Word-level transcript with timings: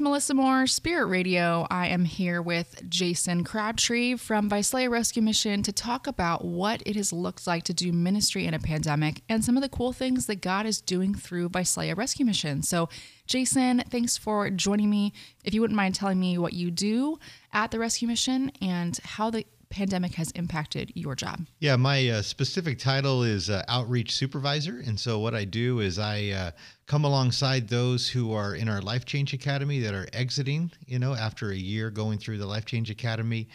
Melissa 0.00 0.34
Moore, 0.34 0.66
Spirit 0.66 1.06
Radio. 1.06 1.66
I 1.70 1.88
am 1.88 2.04
here 2.04 2.40
with 2.40 2.88
Jason 2.88 3.44
Crabtree 3.44 4.16
from 4.16 4.48
Visalia 4.48 4.88
Rescue 4.88 5.20
Mission 5.20 5.62
to 5.62 5.72
talk 5.72 6.06
about 6.06 6.44
what 6.44 6.82
it 6.86 6.96
has 6.96 7.12
looked 7.12 7.46
like 7.46 7.64
to 7.64 7.74
do 7.74 7.92
ministry 7.92 8.46
in 8.46 8.54
a 8.54 8.58
pandemic 8.58 9.22
and 9.28 9.44
some 9.44 9.56
of 9.56 9.62
the 9.62 9.68
cool 9.68 9.92
things 9.92 10.26
that 10.26 10.40
God 10.40 10.64
is 10.64 10.80
doing 10.80 11.14
through 11.14 11.50
Visalia 11.50 11.94
Rescue 11.94 12.24
Mission. 12.24 12.62
So, 12.62 12.88
Jason, 13.26 13.82
thanks 13.90 14.16
for 14.16 14.48
joining 14.48 14.88
me. 14.88 15.12
If 15.44 15.52
you 15.52 15.60
wouldn't 15.60 15.76
mind 15.76 15.94
telling 15.94 16.18
me 16.18 16.38
what 16.38 16.54
you 16.54 16.70
do 16.70 17.18
at 17.52 17.70
the 17.70 17.78
Rescue 17.78 18.08
Mission 18.08 18.52
and 18.62 18.98
how 19.04 19.30
the 19.30 19.44
pandemic 19.70 20.14
has 20.14 20.30
impacted 20.32 20.92
your 20.94 21.14
job. 21.14 21.46
Yeah, 21.60 21.76
my 21.76 22.08
uh, 22.08 22.22
specific 22.22 22.78
title 22.78 23.22
is 23.22 23.48
uh, 23.48 23.62
Outreach 23.68 24.14
Supervisor. 24.14 24.82
And 24.84 24.98
so, 24.98 25.18
what 25.20 25.34
I 25.34 25.44
do 25.44 25.80
is 25.80 25.98
I 25.98 26.28
uh, 26.28 26.50
come 26.86 27.04
alongside 27.04 27.68
those 27.68 28.08
who 28.08 28.32
are 28.32 28.54
in 28.54 28.68
our 28.68 28.82
Life 28.82 29.04
Change 29.06 29.32
Academy 29.32 29.78
that 29.80 29.94
are 29.94 30.08
exiting, 30.12 30.70
you 30.86 30.98
know, 30.98 31.14
after 31.14 31.50
a 31.50 31.56
year 31.56 31.90
going 31.90 32.18
through 32.18 32.38
the 32.38 32.46
Life 32.46 32.66
Change 32.66 32.90
Academy. 32.90 33.48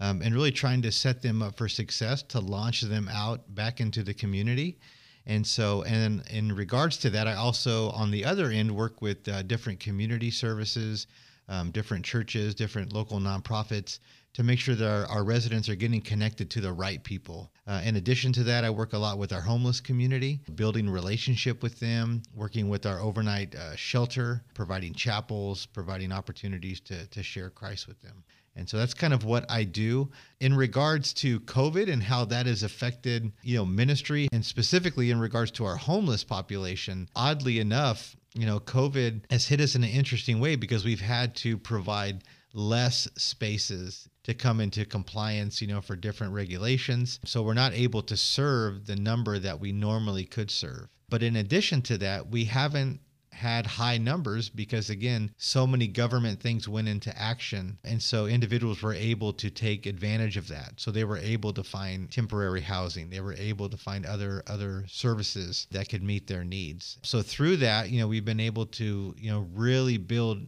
Um, 0.00 0.20
and 0.20 0.34
really 0.34 0.50
trying 0.50 0.82
to 0.82 0.90
set 0.90 1.22
them 1.22 1.42
up 1.42 1.56
for 1.56 1.68
success 1.68 2.24
to 2.24 2.40
launch 2.40 2.80
them 2.80 3.08
out 3.08 3.54
back 3.54 3.78
into 3.78 4.02
the 4.02 4.12
community. 4.12 4.80
And 5.26 5.46
so, 5.46 5.84
and 5.84 6.24
in 6.28 6.52
regards 6.52 6.96
to 6.98 7.10
that, 7.10 7.28
I 7.28 7.34
also, 7.34 7.90
on 7.90 8.10
the 8.10 8.24
other 8.24 8.50
end, 8.50 8.74
work 8.74 9.00
with 9.00 9.28
uh, 9.28 9.42
different 9.42 9.78
community 9.78 10.32
services, 10.32 11.06
um, 11.48 11.70
different 11.70 12.04
churches, 12.04 12.52
different 12.52 12.92
local 12.92 13.20
nonprofits 13.20 14.00
to 14.34 14.42
make 14.42 14.58
sure 14.58 14.74
that 14.74 14.88
our, 14.88 15.06
our 15.06 15.24
residents 15.24 15.68
are 15.68 15.74
getting 15.74 16.00
connected 16.00 16.50
to 16.50 16.60
the 16.60 16.72
right 16.72 17.02
people. 17.04 17.52
Uh, 17.66 17.80
in 17.84 17.96
addition 17.96 18.32
to 18.32 18.44
that, 18.44 18.64
I 18.64 18.70
work 18.70 18.92
a 18.92 18.98
lot 18.98 19.18
with 19.18 19.32
our 19.32 19.40
homeless 19.40 19.80
community, 19.80 20.40
building 20.54 20.88
relationship 20.88 21.62
with 21.62 21.78
them, 21.80 22.22
working 22.34 22.68
with 22.68 22.86
our 22.86 23.00
overnight 23.00 23.54
uh, 23.54 23.76
shelter, 23.76 24.42
providing 24.54 24.94
chapels, 24.94 25.66
providing 25.66 26.12
opportunities 26.12 26.80
to, 26.80 27.06
to 27.08 27.22
share 27.22 27.50
Christ 27.50 27.86
with 27.86 28.00
them. 28.00 28.24
And 28.54 28.68
so 28.68 28.76
that's 28.76 28.94
kind 28.94 29.14
of 29.14 29.24
what 29.24 29.50
I 29.50 29.64
do 29.64 30.10
in 30.40 30.54
regards 30.54 31.14
to 31.14 31.40
COVID 31.40 31.90
and 31.90 32.02
how 32.02 32.26
that 32.26 32.46
has 32.46 32.62
affected, 32.62 33.32
you 33.42 33.56
know, 33.56 33.64
ministry 33.64 34.28
and 34.30 34.44
specifically 34.44 35.10
in 35.10 35.18
regards 35.18 35.50
to 35.52 35.64
our 35.64 35.76
homeless 35.76 36.22
population. 36.22 37.08
Oddly 37.16 37.60
enough, 37.60 38.14
you 38.34 38.46
know, 38.46 38.60
COVID 38.60 39.22
has 39.30 39.46
hit 39.46 39.60
us 39.60 39.74
in 39.74 39.84
an 39.84 39.90
interesting 39.90 40.40
way 40.40 40.56
because 40.56 40.84
we've 40.84 41.00
had 41.00 41.34
to 41.36 41.56
provide 41.56 42.24
less 42.54 43.08
spaces 43.16 44.08
to 44.24 44.34
come 44.34 44.60
into 44.60 44.84
compliance, 44.84 45.60
you 45.60 45.68
know, 45.68 45.80
for 45.80 45.96
different 45.96 46.32
regulations. 46.32 47.18
So 47.24 47.42
we're 47.42 47.54
not 47.54 47.72
able 47.72 48.02
to 48.02 48.16
serve 48.16 48.86
the 48.86 48.96
number 48.96 49.38
that 49.38 49.60
we 49.60 49.72
normally 49.72 50.24
could 50.24 50.50
serve. 50.50 50.88
But 51.08 51.22
in 51.22 51.36
addition 51.36 51.82
to 51.82 51.98
that, 51.98 52.28
we 52.28 52.44
haven't 52.44 53.00
had 53.32 53.66
high 53.66 53.96
numbers 53.96 54.50
because 54.50 54.90
again 54.90 55.32
so 55.38 55.66
many 55.66 55.86
government 55.86 56.40
things 56.40 56.68
went 56.68 56.86
into 56.86 57.18
action 57.18 57.78
and 57.82 58.00
so 58.00 58.26
individuals 58.26 58.82
were 58.82 58.92
able 58.92 59.32
to 59.32 59.50
take 59.50 59.86
advantage 59.86 60.36
of 60.36 60.48
that 60.48 60.74
so 60.76 60.90
they 60.90 61.02
were 61.02 61.16
able 61.16 61.52
to 61.52 61.64
find 61.64 62.10
temporary 62.12 62.60
housing 62.60 63.08
they 63.08 63.20
were 63.20 63.32
able 63.32 63.70
to 63.70 63.76
find 63.76 64.04
other 64.04 64.42
other 64.46 64.84
services 64.86 65.66
that 65.70 65.88
could 65.88 66.02
meet 66.02 66.26
their 66.26 66.44
needs 66.44 66.98
so 67.02 67.22
through 67.22 67.56
that 67.56 67.88
you 67.88 67.98
know 67.98 68.06
we've 68.06 68.24
been 68.24 68.38
able 68.38 68.66
to 68.66 69.14
you 69.18 69.30
know 69.30 69.48
really 69.54 69.96
build 69.96 70.46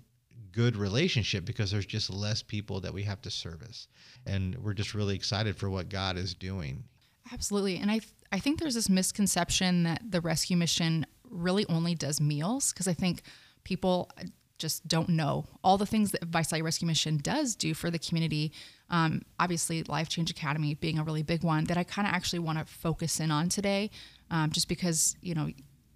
good 0.54 0.76
relationship 0.76 1.44
because 1.44 1.70
there's 1.70 1.86
just 1.86 2.10
less 2.10 2.42
people 2.42 2.80
that 2.80 2.94
we 2.94 3.02
have 3.02 3.20
to 3.22 3.30
service. 3.30 3.88
And 4.26 4.56
we're 4.56 4.74
just 4.74 4.94
really 4.94 5.14
excited 5.14 5.56
for 5.56 5.68
what 5.68 5.88
God 5.88 6.16
is 6.16 6.34
doing. 6.34 6.84
Absolutely. 7.32 7.78
And 7.78 7.90
I 7.90 7.98
th- 7.98 8.12
I 8.32 8.38
think 8.38 8.58
there's 8.58 8.74
this 8.74 8.88
misconception 8.88 9.84
that 9.84 10.02
the 10.10 10.20
rescue 10.20 10.56
mission 10.56 11.06
really 11.30 11.64
only 11.68 11.94
does 11.94 12.20
meals 12.20 12.72
because 12.72 12.88
I 12.88 12.92
think 12.92 13.22
people 13.62 14.10
just 14.58 14.86
don't 14.86 15.08
know 15.08 15.46
all 15.62 15.76
the 15.76 15.86
things 15.86 16.12
that 16.12 16.24
Visalia 16.24 16.64
Rescue 16.64 16.86
Mission 16.86 17.18
does 17.18 17.54
do 17.56 17.74
for 17.74 17.90
the 17.90 17.98
community. 17.98 18.52
Um, 18.88 19.22
obviously, 19.38 19.82
Life 19.82 20.08
Change 20.08 20.30
Academy 20.30 20.74
being 20.74 20.98
a 20.98 21.04
really 21.04 21.22
big 21.22 21.42
one 21.42 21.64
that 21.64 21.76
I 21.76 21.84
kind 21.84 22.06
of 22.06 22.14
actually 22.14 22.38
want 22.38 22.58
to 22.58 22.64
focus 22.64 23.20
in 23.20 23.30
on 23.30 23.48
today, 23.48 23.90
um, 24.30 24.50
just 24.50 24.68
because 24.68 25.16
you 25.20 25.34
know 25.34 25.48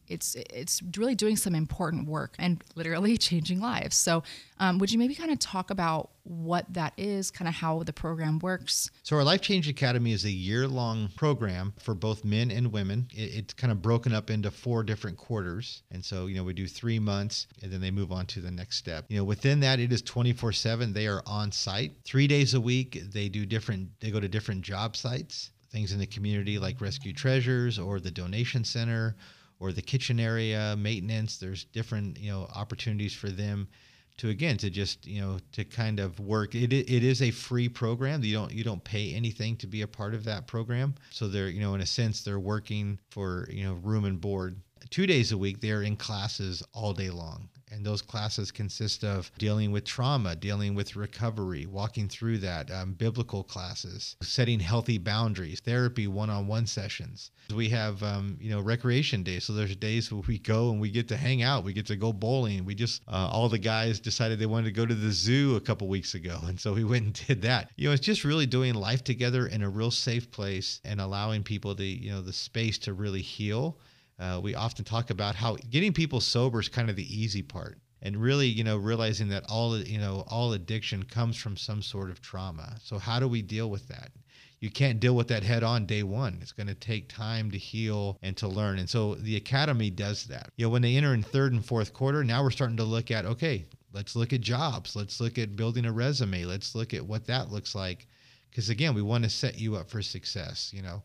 it's 0.08 0.34
it's 0.34 0.82
really 0.96 1.14
doing 1.14 1.36
some 1.36 1.54
important 1.54 2.08
work 2.08 2.34
and 2.38 2.62
literally 2.74 3.16
changing 3.28 3.60
lives. 3.60 3.96
So, 3.96 4.22
um, 4.58 4.78
would 4.78 4.90
you 4.90 4.98
maybe 4.98 5.14
kind 5.14 5.30
of 5.30 5.38
talk 5.38 5.70
about 5.70 6.10
what 6.24 6.66
that 6.74 6.92
is, 6.96 7.30
kind 7.30 7.48
of 7.48 7.54
how 7.54 7.82
the 7.82 7.92
program 7.92 8.38
works? 8.40 8.90
So, 9.02 9.16
our 9.16 9.24
Life 9.24 9.40
Change 9.40 9.68
Academy 9.68 10.12
is 10.12 10.24
a 10.24 10.30
year 10.30 10.66
long 10.66 11.08
program 11.16 11.74
for 11.78 11.94
both 11.94 12.24
men 12.24 12.50
and 12.50 12.72
women. 12.72 13.08
It, 13.12 13.34
it's 13.34 13.54
kind 13.54 13.70
of 13.70 13.82
broken 13.82 14.12
up 14.12 14.30
into 14.30 14.50
four 14.50 14.82
different 14.82 15.16
quarters, 15.16 15.82
and 15.90 16.04
so 16.04 16.26
you 16.26 16.36
know 16.36 16.44
we 16.44 16.52
do 16.52 16.66
three 16.66 16.98
months, 16.98 17.46
and 17.62 17.72
then 17.72 17.80
they 17.80 17.90
move 17.90 18.12
on 18.12 18.26
to 18.26 18.40
the 18.40 18.50
next 18.50 18.76
step. 18.76 19.04
You 19.08 19.18
know, 19.18 19.24
within 19.24 19.60
that, 19.60 19.80
it 19.80 19.92
is 19.92 20.02
twenty 20.02 20.32
four 20.32 20.52
seven. 20.52 20.92
They 20.92 21.06
are 21.06 21.22
on 21.26 21.52
site 21.52 21.92
three 22.04 22.26
days 22.26 22.54
a 22.54 22.60
week. 22.60 23.02
They 23.12 23.28
do 23.28 23.46
different. 23.46 23.88
They 24.00 24.10
go 24.10 24.20
to 24.20 24.28
different 24.28 24.62
job 24.62 24.96
sites 24.96 25.50
things 25.70 25.92
in 25.92 25.98
the 25.98 26.06
community 26.06 26.58
like 26.58 26.80
Rescue 26.80 27.12
Treasures 27.12 27.78
or 27.78 28.00
the 28.00 28.10
Donation 28.10 28.64
Center 28.64 29.16
or 29.60 29.72
the 29.72 29.82
kitchen 29.82 30.20
area 30.20 30.76
maintenance. 30.78 31.38
There's 31.38 31.64
different 31.64 32.18
you 32.18 32.30
know 32.30 32.48
opportunities 32.54 33.14
for 33.14 33.28
them 33.30 33.68
to 34.18 34.28
again 34.28 34.56
to 34.58 34.70
just 34.70 35.06
you 35.06 35.20
know 35.20 35.38
to 35.52 35.64
kind 35.64 36.00
of 36.00 36.20
work. 36.20 36.54
It 36.54 36.72
it 36.72 37.04
is 37.04 37.22
a 37.22 37.30
free 37.30 37.68
program. 37.68 38.22
You 38.22 38.34
don't 38.34 38.52
you 38.52 38.64
don't 38.64 38.82
pay 38.82 39.14
anything 39.14 39.56
to 39.58 39.66
be 39.66 39.82
a 39.82 39.86
part 39.86 40.14
of 40.14 40.24
that 40.24 40.46
program. 40.46 40.94
So 41.10 41.28
they're 41.28 41.48
you 41.48 41.60
know 41.60 41.74
in 41.74 41.80
a 41.80 41.86
sense 41.86 42.22
they're 42.22 42.40
working 42.40 42.98
for 43.10 43.48
you 43.50 43.64
know 43.64 43.74
room 43.74 44.04
and 44.04 44.20
board. 44.20 44.60
Two 44.90 45.06
days 45.06 45.32
a 45.32 45.38
week 45.38 45.60
they're 45.60 45.82
in 45.82 45.96
classes 45.96 46.62
all 46.72 46.92
day 46.92 47.10
long. 47.10 47.48
And 47.70 47.84
those 47.84 48.02
classes 48.02 48.50
consist 48.50 49.04
of 49.04 49.30
dealing 49.38 49.72
with 49.72 49.84
trauma, 49.84 50.34
dealing 50.36 50.74
with 50.74 50.96
recovery, 50.96 51.66
walking 51.66 52.08
through 52.08 52.38
that, 52.38 52.70
um, 52.70 52.92
biblical 52.92 53.42
classes, 53.44 54.16
setting 54.22 54.60
healthy 54.60 54.98
boundaries, 54.98 55.60
therapy, 55.60 56.06
one-on-one 56.06 56.66
sessions. 56.66 57.30
We 57.54 57.68
have, 57.70 58.02
um, 58.02 58.36
you 58.40 58.50
know, 58.50 58.60
recreation 58.60 59.22
days. 59.22 59.44
So 59.44 59.52
there's 59.52 59.74
days 59.76 60.10
where 60.12 60.22
we 60.26 60.38
go 60.38 60.70
and 60.70 60.80
we 60.80 60.90
get 60.90 61.08
to 61.08 61.16
hang 61.16 61.42
out. 61.42 61.64
We 61.64 61.72
get 61.72 61.86
to 61.86 61.96
go 61.96 62.12
bowling. 62.12 62.64
We 62.64 62.74
just, 62.74 63.02
uh, 63.08 63.28
all 63.30 63.48
the 63.48 63.58
guys 63.58 64.00
decided 64.00 64.38
they 64.38 64.46
wanted 64.46 64.66
to 64.66 64.72
go 64.72 64.86
to 64.86 64.94
the 64.94 65.10
zoo 65.10 65.56
a 65.56 65.60
couple 65.60 65.88
weeks 65.88 66.14
ago. 66.14 66.38
And 66.48 66.58
so 66.58 66.72
we 66.72 66.82
went 66.82 67.04
and 67.04 67.26
did 67.26 67.42
that. 67.42 67.70
You 67.76 67.88
know, 67.88 67.92
it's 67.92 68.04
just 68.04 68.24
really 68.24 68.46
doing 68.46 68.74
life 68.74 69.04
together 69.04 69.46
in 69.46 69.62
a 69.62 69.68
real 69.68 69.90
safe 69.90 70.30
place 70.30 70.80
and 70.82 70.98
allowing 70.98 71.42
people 71.42 71.74
the, 71.74 71.86
you 71.86 72.10
know, 72.10 72.22
the 72.22 72.32
space 72.32 72.78
to 72.78 72.94
really 72.94 73.20
heal 73.20 73.76
uh, 74.18 74.40
we 74.42 74.54
often 74.54 74.84
talk 74.84 75.10
about 75.10 75.34
how 75.34 75.56
getting 75.70 75.92
people 75.92 76.20
sober 76.20 76.60
is 76.60 76.68
kind 76.68 76.90
of 76.90 76.96
the 76.96 77.16
easy 77.16 77.42
part 77.42 77.78
and 78.02 78.16
really 78.16 78.46
you 78.46 78.64
know 78.64 78.76
realizing 78.76 79.28
that 79.28 79.44
all 79.48 79.76
you 79.78 79.98
know 79.98 80.24
all 80.28 80.52
addiction 80.52 81.02
comes 81.02 81.36
from 81.36 81.56
some 81.56 81.82
sort 81.82 82.10
of 82.10 82.20
trauma. 82.20 82.76
So 82.82 82.98
how 82.98 83.20
do 83.20 83.28
we 83.28 83.42
deal 83.42 83.70
with 83.70 83.88
that? 83.88 84.10
You 84.60 84.70
can't 84.70 84.98
deal 84.98 85.14
with 85.14 85.28
that 85.28 85.44
head 85.44 85.62
on 85.62 85.86
day 85.86 86.02
one. 86.02 86.38
It's 86.42 86.52
going 86.52 86.66
to 86.66 86.74
take 86.74 87.08
time 87.08 87.50
to 87.52 87.58
heal 87.58 88.18
and 88.22 88.36
to 88.38 88.48
learn. 88.48 88.80
And 88.80 88.90
so 88.90 89.14
the 89.14 89.36
academy 89.36 89.88
does 89.88 90.24
that. 90.24 90.50
You 90.56 90.66
know 90.66 90.70
when 90.70 90.82
they 90.82 90.96
enter 90.96 91.14
in 91.14 91.22
third 91.22 91.52
and 91.52 91.64
fourth 91.64 91.92
quarter 91.92 92.24
now 92.24 92.42
we're 92.42 92.50
starting 92.50 92.76
to 92.78 92.84
look 92.84 93.10
at 93.10 93.24
okay 93.24 93.66
let's 93.92 94.14
look 94.14 94.32
at 94.32 94.40
jobs. 94.42 94.94
Let's 94.94 95.20
look 95.20 95.38
at 95.38 95.56
building 95.56 95.86
a 95.86 95.92
resume. 95.92 96.44
Let's 96.44 96.74
look 96.74 96.92
at 96.92 97.06
what 97.06 97.26
that 97.26 97.50
looks 97.50 97.74
like. 97.74 98.06
Because 98.50 98.68
again 98.68 98.94
we 98.94 99.02
want 99.02 99.24
to 99.24 99.30
set 99.30 99.58
you 99.58 99.76
up 99.76 99.90
for 99.90 100.02
success 100.02 100.72
you 100.74 100.82
know. 100.82 101.02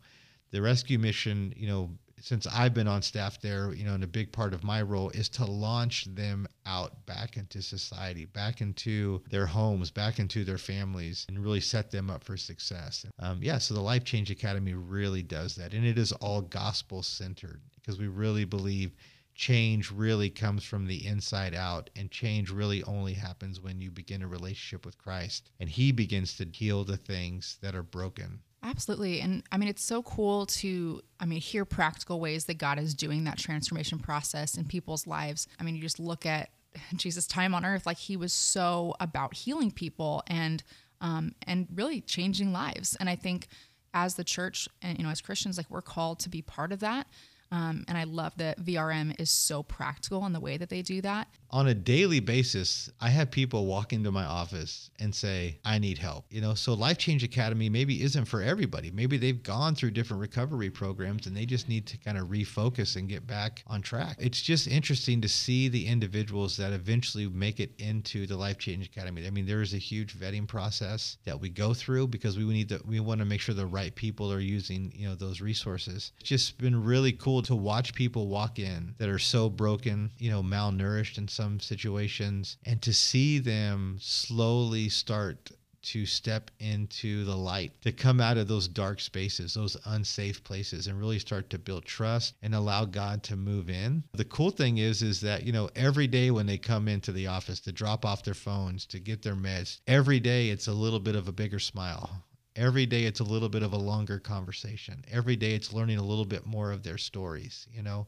The 0.52 0.62
rescue 0.62 1.00
mission 1.00 1.54
you 1.56 1.68
know 1.68 1.90
since 2.24 2.48
I've 2.48 2.74
been 2.74 2.88
on 2.88 3.02
staff 3.02 3.42
there, 3.42 3.74
you 3.74 3.84
know, 3.84 3.96
and 3.96 4.04
a 4.04 4.08
big 4.08 4.32
part 4.32 4.54
of 4.54 4.64
my 4.64 4.82
role 4.82 5.10
is 5.10 5.28
to 5.30 5.46
launch 5.46 6.06
them 6.06 6.48
out 6.66 7.06
back 7.06 7.36
into 7.36 7.62
society, 7.62 8.24
back 8.24 8.62
into 8.62 9.22
their 9.30 9.46
homes, 9.46 9.92
back 9.92 10.20
into 10.20 10.46
their 10.46 10.58
families, 10.58 11.26
and 11.28 11.44
really 11.44 11.60
set 11.60 11.92
them 11.92 12.10
up 12.10 12.24
for 12.24 12.38
success. 12.38 13.06
Um, 13.20 13.40
yeah, 13.42 13.58
so 13.58 13.74
the 13.74 13.82
Life 13.82 14.06
Change 14.06 14.32
Academy 14.32 14.74
really 14.74 15.22
does 15.22 15.56
that. 15.56 15.74
And 15.74 15.86
it 15.86 15.98
is 15.98 16.14
all 16.14 16.42
gospel 16.42 17.04
centered 17.04 17.60
because 17.76 18.00
we 18.00 18.08
really 18.08 18.46
believe 18.46 18.96
change 19.36 19.92
really 19.92 20.30
comes 20.30 20.64
from 20.64 20.88
the 20.88 21.06
inside 21.06 21.54
out 21.54 21.90
and 21.98 22.10
change 22.10 22.50
really 22.50 22.84
only 22.84 23.16
happens 23.16 23.60
when 23.60 23.82
you 23.82 23.92
begin 23.92 24.22
a 24.22 24.28
relationship 24.28 24.86
with 24.86 24.98
Christ 24.98 25.52
and 25.60 25.68
he 25.68 25.92
begins 25.92 26.38
to 26.38 26.46
heal 26.46 26.86
the 26.86 26.96
things 26.96 27.58
that 27.62 27.76
are 27.76 27.84
broken 27.84 28.40
Absolutely. 28.64 29.20
And 29.20 29.44
I 29.52 29.58
mean, 29.58 29.68
it's 29.68 29.84
so 29.84 30.02
cool 30.02 30.46
to, 30.46 31.02
I 31.20 31.26
mean, 31.26 31.42
hear 31.42 31.66
practical 31.66 32.20
ways 32.20 32.46
that 32.46 32.58
God 32.58 32.80
is 32.80 32.94
doing 32.94 33.26
that 33.26 33.38
transformation 33.38 34.00
process 34.00 34.58
in 34.58 34.66
people's 34.66 35.06
lives. 35.06 35.48
I 35.60 35.64
mean, 35.64 35.76
you 35.76 35.82
just 35.82 36.00
look 36.00 36.26
at 36.26 36.50
Jesus' 36.96 37.28
time 37.28 37.54
on 37.54 37.66
earth, 37.66 37.86
like 37.86 37.98
he 37.98 38.16
was 38.16 38.32
so 38.32 38.96
about 39.00 39.34
healing 39.34 39.70
people 39.70 40.24
and, 40.28 40.64
um, 41.02 41.36
and 41.46 41.68
really 41.76 42.00
changing 42.02 42.54
lives. 42.54 42.96
And 43.00 43.10
I 43.10 43.18
think 43.18 43.48
as 43.94 44.16
the 44.16 44.24
church 44.24 44.70
and, 44.82 44.98
you 44.98 45.04
know, 45.04 45.12
as 45.12 45.22
Christians, 45.22 45.58
like 45.58 45.70
we're 45.70 45.82
called 45.82 46.20
to 46.20 46.30
be 46.30 46.42
part 46.42 46.72
of 46.72 46.80
that. 46.80 47.08
Um, 47.52 47.84
and 47.88 47.98
I 47.98 48.06
love 48.06 48.34
that 48.38 48.60
VRM 48.60 49.20
is 49.20 49.30
so 49.30 49.62
practical 49.62 50.26
in 50.26 50.34
the 50.34 50.40
way 50.40 50.58
that 50.58 50.70
they 50.70 50.82
do 50.82 51.02
that. 51.02 51.28
On 51.54 51.68
a 51.68 51.74
daily 51.76 52.20
basis, 52.20 52.90
I 53.00 53.10
have 53.10 53.30
people 53.30 53.68
walk 53.68 53.94
into 53.94 54.12
my 54.12 54.26
office 54.26 54.90
and 55.00 55.14
say, 55.14 55.60
I 55.64 55.78
need 55.78 56.00
help. 56.00 56.26
You 56.32 56.42
know, 56.42 56.56
so 56.56 56.74
Life 56.74 56.98
Change 56.98 57.24
Academy 57.24 57.70
maybe 57.70 58.02
isn't 58.02 58.26
for 58.26 58.42
everybody. 58.42 58.90
Maybe 58.90 59.18
they've 59.18 59.42
gone 59.42 59.76
through 59.76 59.92
different 59.92 60.20
recovery 60.20 60.72
programs 60.72 61.28
and 61.28 61.38
they 61.38 61.46
just 61.46 61.70
need 61.70 61.86
to 61.86 61.98
kind 61.98 62.18
of 62.18 62.30
refocus 62.30 62.96
and 62.96 63.08
get 63.08 63.28
back 63.28 63.64
on 63.68 63.84
track. 63.84 64.18
It's 64.20 64.42
just 64.42 64.68
interesting 64.68 65.22
to 65.22 65.30
see 65.30 65.68
the 65.68 65.86
individuals 65.86 66.58
that 66.58 66.74
eventually 66.74 67.28
make 67.28 67.60
it 67.60 67.72
into 67.78 68.26
the 68.26 68.36
Life 68.36 68.58
Change 68.58 68.88
Academy. 68.88 69.28
I 69.28 69.30
mean, 69.30 69.46
there 69.46 69.62
is 69.62 69.76
a 69.76 69.78
huge 69.78 70.18
vetting 70.18 70.48
process 70.48 71.18
that 71.24 71.40
we 71.40 71.50
go 71.50 71.76
through 71.76 72.08
because 72.08 72.36
we 72.36 72.46
need 72.46 72.70
to 72.70 72.82
we 72.88 73.00
want 73.00 73.20
to 73.20 73.26
make 73.26 73.42
sure 73.42 73.54
the 73.54 73.64
right 73.68 73.94
people 73.94 74.34
are 74.34 74.40
using, 74.40 74.92
you 74.96 75.08
know, 75.08 75.14
those 75.14 75.40
resources. 75.40 76.14
It's 76.20 76.30
just 76.30 76.58
been 76.58 76.84
really 76.84 77.12
cool 77.12 77.44
to 77.44 77.56
watch 77.56 77.94
people 77.94 78.28
walk 78.28 78.58
in 78.58 78.96
that 78.98 79.08
are 79.08 79.20
so 79.20 79.52
broken, 79.52 80.10
you 80.18 80.32
know, 80.32 80.42
malnourished 80.42 81.20
and 81.20 81.30
in 81.30 81.43
some 81.44 81.60
situations 81.60 82.56
and 82.66 82.82
to 82.82 82.94
see 82.94 83.38
them 83.38 83.98
slowly 84.00 84.88
start 84.88 85.52
to 85.82 86.06
step 86.06 86.50
into 86.62 87.26
the 87.26 87.36
light, 87.36 87.74
to 87.82 87.92
come 87.92 88.22
out 88.22 88.38
of 88.38 88.48
those 88.48 88.70
dark 88.70 89.02
spaces, 89.02 89.54
those 89.54 89.76
unsafe 89.84 90.42
places 90.46 90.88
and 90.88 90.98
really 90.98 91.20
start 91.20 91.50
to 91.50 91.58
build 91.58 91.84
trust 91.84 92.36
and 92.42 92.56
allow 92.56 92.86
God 92.86 93.24
to 93.24 93.36
move 93.36 93.70
in. 93.70 94.06
The 94.14 94.24
cool 94.24 94.52
thing 94.52 94.78
is 94.78 95.02
is 95.04 95.20
that, 95.20 95.44
you 95.44 95.52
know, 95.52 95.70
every 95.76 96.08
day 96.08 96.32
when 96.32 96.46
they 96.46 96.58
come 96.58 96.88
into 96.88 97.12
the 97.12 97.28
office 97.28 97.60
to 97.62 97.74
drop 97.74 98.06
off 98.06 98.24
their 98.24 98.34
phones, 98.34 98.86
to 98.86 99.00
get 99.00 99.22
their 99.22 99.36
meds, 99.36 99.82
every 99.86 100.22
day 100.22 100.50
it's 100.50 100.68
a 100.68 100.74
little 100.74 101.02
bit 101.02 101.16
of 101.16 101.28
a 101.28 101.34
bigger 101.34 101.60
smile. 101.60 102.24
Every 102.56 102.86
day 102.86 103.04
it's 103.04 103.20
a 103.20 103.26
little 103.26 103.50
bit 103.50 103.64
of 103.64 103.74
a 103.74 103.78
longer 103.78 104.20
conversation. 104.20 105.04
Every 105.12 105.36
day 105.36 105.56
it's 105.56 105.74
learning 105.74 105.98
a 105.98 106.06
little 106.06 106.24
bit 106.24 106.46
more 106.46 106.72
of 106.72 106.84
their 106.84 106.98
stories, 106.98 107.68
you 107.70 107.84
know. 107.84 108.08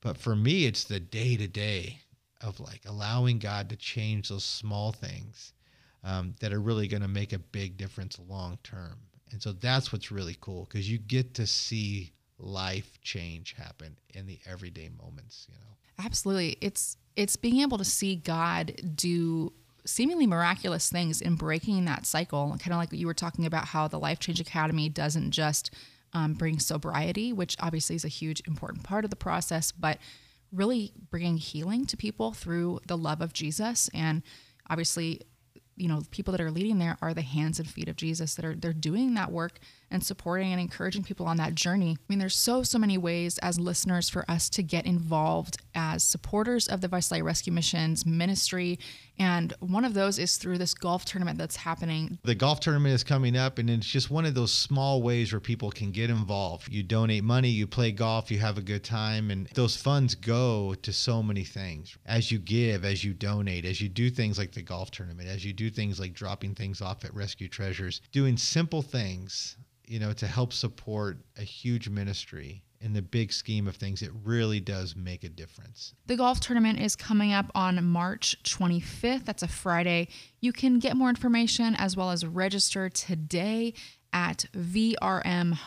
But 0.00 0.16
for 0.16 0.34
me 0.34 0.64
it's 0.64 0.84
the 0.84 1.00
day 1.00 1.36
to 1.36 1.46
day 1.46 2.00
of 2.40 2.60
like 2.60 2.82
allowing 2.86 3.38
God 3.38 3.68
to 3.70 3.76
change 3.76 4.28
those 4.28 4.44
small 4.44 4.92
things 4.92 5.52
um, 6.04 6.34
that 6.40 6.52
are 6.52 6.60
really 6.60 6.88
going 6.88 7.02
to 7.02 7.08
make 7.08 7.32
a 7.32 7.38
big 7.38 7.76
difference 7.76 8.18
long 8.28 8.58
term. 8.62 8.98
And 9.32 9.42
so 9.42 9.52
that's 9.52 9.92
what's 9.92 10.10
really 10.10 10.36
cool 10.40 10.64
because 10.64 10.90
you 10.90 10.98
get 10.98 11.34
to 11.34 11.46
see 11.46 12.12
life 12.38 12.98
change 13.02 13.54
happen 13.56 13.96
in 14.14 14.26
the 14.26 14.38
everyday 14.46 14.88
moments, 14.88 15.46
you 15.48 15.54
know. 15.54 16.04
Absolutely. 16.04 16.56
It's 16.60 16.96
it's 17.16 17.36
being 17.36 17.60
able 17.60 17.76
to 17.78 17.84
see 17.84 18.16
God 18.16 18.72
do 18.94 19.52
seemingly 19.84 20.26
miraculous 20.26 20.90
things 20.90 21.20
in 21.20 21.34
breaking 21.34 21.84
that 21.84 22.06
cycle. 22.06 22.48
Kind 22.58 22.72
of 22.72 22.78
like 22.78 22.92
you 22.92 23.06
were 23.06 23.14
talking 23.14 23.46
about 23.46 23.66
how 23.66 23.88
the 23.88 23.98
Life 23.98 24.18
Change 24.18 24.40
Academy 24.40 24.88
doesn't 24.88 25.30
just 25.32 25.70
um, 26.12 26.34
bring 26.34 26.58
sobriety, 26.58 27.32
which 27.32 27.56
obviously 27.60 27.96
is 27.96 28.04
a 28.04 28.08
huge 28.08 28.42
important 28.46 28.84
part 28.84 29.04
of 29.04 29.10
the 29.10 29.16
process, 29.16 29.72
but 29.72 29.98
really 30.52 30.92
bringing 31.10 31.36
healing 31.36 31.86
to 31.86 31.96
people 31.96 32.32
through 32.32 32.80
the 32.86 32.96
love 32.96 33.20
of 33.20 33.32
Jesus. 33.32 33.88
And 33.94 34.22
obviously 34.68 35.22
you 35.76 35.88
know 35.88 36.02
people 36.10 36.32
that 36.32 36.40
are 36.40 36.50
leading 36.50 36.78
there 36.78 36.98
are 37.00 37.14
the 37.14 37.22
hands 37.22 37.58
and 37.58 37.68
feet 37.68 37.88
of 37.88 37.96
jesus 37.96 38.34
that 38.34 38.44
are 38.44 38.54
they're 38.54 38.72
doing 38.72 39.14
that 39.14 39.32
work 39.32 39.58
and 39.90 40.04
supporting 40.04 40.52
and 40.52 40.60
encouraging 40.60 41.02
people 41.02 41.26
on 41.26 41.36
that 41.36 41.54
journey 41.54 41.96
i 41.98 42.02
mean 42.08 42.18
there's 42.18 42.36
so 42.36 42.62
so 42.62 42.78
many 42.78 42.98
ways 42.98 43.38
as 43.38 43.58
listeners 43.58 44.08
for 44.08 44.24
us 44.30 44.48
to 44.48 44.62
get 44.62 44.86
involved 44.86 45.58
as 45.74 46.02
supporters 46.02 46.66
of 46.66 46.80
the 46.80 46.88
Visalia 46.88 47.24
rescue 47.24 47.52
missions 47.52 48.04
ministry 48.04 48.78
and 49.18 49.52
one 49.60 49.84
of 49.84 49.92
those 49.92 50.18
is 50.18 50.38
through 50.38 50.56
this 50.58 50.72
golf 50.72 51.04
tournament 51.04 51.36
that's 51.38 51.56
happening 51.56 52.18
The 52.24 52.34
golf 52.34 52.60
tournament 52.60 52.94
is 52.94 53.04
coming 53.04 53.36
up, 53.36 53.58
and 53.58 53.68
it's 53.68 53.86
just 53.86 54.10
one 54.10 54.24
of 54.24 54.34
those 54.34 54.52
small 54.52 55.02
ways 55.02 55.32
where 55.32 55.40
people 55.40 55.70
can 55.70 55.90
get 55.90 56.08
involved. 56.10 56.72
You 56.72 56.82
donate 56.82 57.24
money, 57.24 57.48
you 57.50 57.66
play 57.66 57.92
golf, 57.92 58.30
you 58.30 58.38
have 58.38 58.56
a 58.56 58.62
good 58.62 58.82
time, 58.84 59.30
and 59.30 59.46
those 59.54 59.76
funds 59.76 60.14
go 60.14 60.74
to 60.74 60.92
so 60.92 61.22
many 61.22 61.44
things. 61.44 61.96
As 62.06 62.32
you 62.32 62.38
give, 62.38 62.84
as 62.84 63.04
you 63.04 63.12
donate, 63.12 63.64
as 63.64 63.80
you 63.80 63.88
do 63.88 64.10
things 64.10 64.38
like 64.38 64.52
the 64.52 64.62
golf 64.62 64.90
tournament, 64.90 65.28
as 65.28 65.44
you 65.44 65.52
do 65.52 65.70
things 65.70 66.00
like 66.00 66.14
dropping 66.14 66.54
things 66.54 66.80
off 66.80 67.04
at 67.04 67.14
Rescue 67.14 67.48
Treasures, 67.48 68.00
doing 68.12 68.36
simple 68.36 68.82
things, 68.82 69.56
you 69.90 69.98
know, 69.98 70.12
to 70.12 70.26
help 70.26 70.52
support 70.52 71.18
a 71.36 71.42
huge 71.42 71.88
ministry. 71.88 72.62
In 72.80 72.92
the 72.92 73.02
big 73.02 73.32
scheme 73.32 73.66
of 73.66 73.74
things, 73.76 74.02
it 74.02 74.12
really 74.24 74.60
does 74.60 74.94
make 74.94 75.24
a 75.24 75.28
difference. 75.28 75.94
The 76.06 76.16
golf 76.16 76.38
tournament 76.38 76.80
is 76.80 76.94
coming 76.96 77.32
up 77.32 77.50
on 77.54 77.84
March 77.84 78.36
25th. 78.44 79.24
That's 79.24 79.42
a 79.42 79.48
Friday. 79.48 80.08
You 80.40 80.52
can 80.52 80.78
get 80.78 80.96
more 80.96 81.10
information 81.10 81.74
as 81.74 81.96
well 81.96 82.12
as 82.12 82.24
register 82.24 82.88
today 82.88 83.74
at 84.12 84.46
vrmhope.org. 84.54 85.58